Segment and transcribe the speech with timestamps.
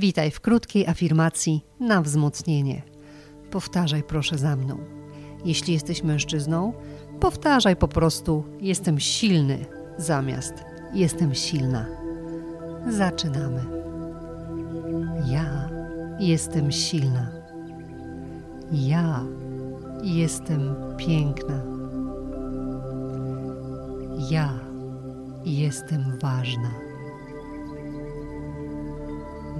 [0.00, 2.82] Witaj w krótkiej afirmacji na wzmocnienie.
[3.50, 4.78] Powtarzaj proszę za mną.
[5.44, 6.72] Jeśli jesteś mężczyzną,
[7.20, 9.66] powtarzaj po prostu jestem silny
[9.98, 10.54] zamiast
[10.94, 11.86] jestem silna.
[12.88, 13.64] Zaczynamy.
[15.26, 15.68] Ja
[16.20, 17.30] jestem silna.
[18.72, 19.24] Ja
[20.02, 21.62] jestem piękna.
[24.30, 24.60] Ja
[25.44, 26.89] jestem ważna.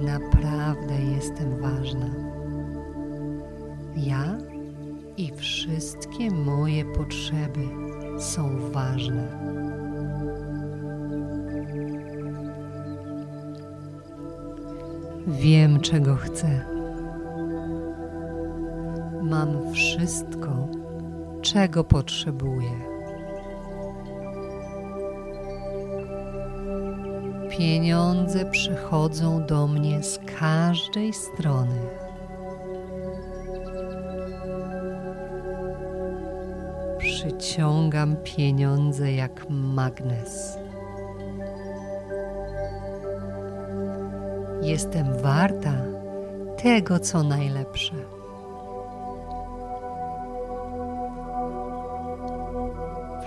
[0.02, 2.06] Naprawdę jestem ważna.
[3.96, 4.38] Ja
[5.16, 7.68] i wszystkie moje potrzeby
[8.18, 9.28] są ważne.
[15.26, 16.66] Wiem, czego chcę.
[19.22, 20.68] Mam wszystko,
[21.42, 22.89] czego potrzebuję.
[27.50, 31.80] Pieniądze przychodzą do mnie z każdej strony.
[36.98, 40.58] Przyciągam pieniądze jak magnes.
[44.62, 45.74] Jestem warta
[46.62, 47.94] tego, co najlepsze.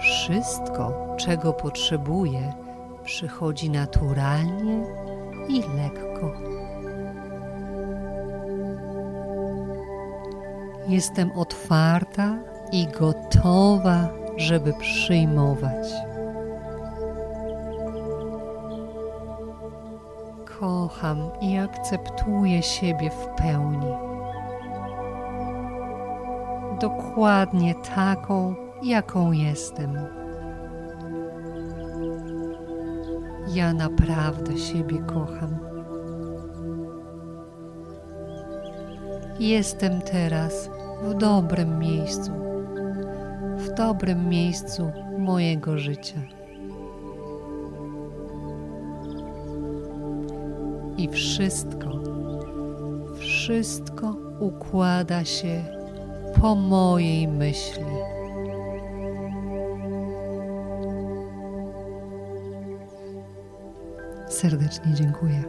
[0.02, 2.54] Wszystko, czego potrzebuję,
[3.04, 4.86] przychodzi naturalnie
[5.48, 6.32] i lekko.
[10.88, 12.38] Jestem otwarta
[12.72, 15.88] i gotowa, żeby przyjmować.
[20.60, 23.94] Kocham i akceptuję siebie w pełni.
[26.82, 30.23] Dokładnie taką, jaką jestem.
[33.54, 35.58] Ja naprawdę siebie kocham.
[39.40, 40.70] Jestem teraz
[41.04, 42.32] w dobrym miejscu,
[43.58, 46.22] w dobrym miejscu mojego życia.
[50.98, 51.90] I wszystko,
[53.18, 55.64] wszystko układa się
[56.42, 58.03] po mojej myśli.
[64.44, 65.44] Serdecznie dziękuję.